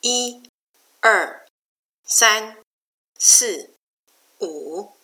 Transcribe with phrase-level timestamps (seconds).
[0.00, 0.40] 一
[1.00, 1.44] 二
[2.04, 2.58] 三
[3.18, 3.74] 四
[4.40, 4.97] 五。